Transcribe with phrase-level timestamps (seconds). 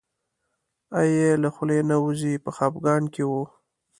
[0.99, 3.31] آه یې له خولې نه وځي په خپګان کې و.